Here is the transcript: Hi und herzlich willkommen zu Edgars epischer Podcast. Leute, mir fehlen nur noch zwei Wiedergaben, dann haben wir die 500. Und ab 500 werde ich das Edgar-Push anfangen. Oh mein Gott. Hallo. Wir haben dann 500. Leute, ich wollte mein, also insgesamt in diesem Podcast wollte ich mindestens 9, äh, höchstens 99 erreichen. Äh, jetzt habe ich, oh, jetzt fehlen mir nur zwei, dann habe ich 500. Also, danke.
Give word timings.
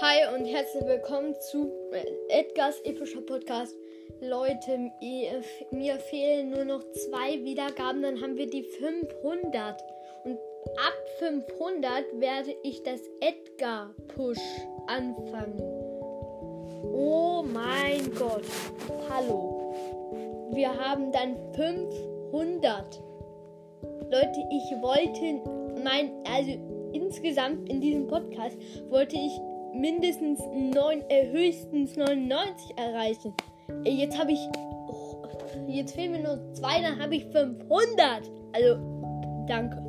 Hi 0.00 0.34
und 0.34 0.44
herzlich 0.46 0.84
willkommen 0.86 1.36
zu 1.40 1.72
Edgars 2.28 2.80
epischer 2.80 3.20
Podcast. 3.20 3.76
Leute, 4.20 4.90
mir 5.70 5.98
fehlen 5.98 6.50
nur 6.50 6.64
noch 6.64 6.82
zwei 6.92 7.44
Wiedergaben, 7.44 8.02
dann 8.02 8.20
haben 8.20 8.36
wir 8.36 8.50
die 8.50 8.64
500. 8.64 9.80
Und 10.24 10.38
ab 10.76 10.94
500 11.18 12.20
werde 12.20 12.56
ich 12.64 12.82
das 12.82 13.00
Edgar-Push 13.20 14.40
anfangen. 14.88 15.60
Oh 16.92 17.44
mein 17.46 18.12
Gott. 18.14 18.44
Hallo. 19.08 19.74
Wir 20.52 20.76
haben 20.76 21.12
dann 21.12 21.36
500. 21.54 23.00
Leute, 24.10 24.44
ich 24.50 24.82
wollte 24.82 25.40
mein, 25.84 26.10
also 26.26 26.50
insgesamt 26.92 27.68
in 27.68 27.80
diesem 27.80 28.06
Podcast 28.06 28.56
wollte 28.88 29.16
ich 29.16 29.32
mindestens 29.74 30.40
9, 30.40 31.02
äh, 31.08 31.30
höchstens 31.30 31.96
99 31.96 32.76
erreichen. 32.76 33.34
Äh, 33.84 33.90
jetzt 33.90 34.18
habe 34.18 34.32
ich, 34.32 34.40
oh, 34.88 35.22
jetzt 35.68 35.94
fehlen 35.94 36.12
mir 36.12 36.22
nur 36.22 36.54
zwei, 36.54 36.80
dann 36.80 37.00
habe 37.00 37.16
ich 37.16 37.24
500. 37.26 38.30
Also, 38.52 39.44
danke. 39.46 39.83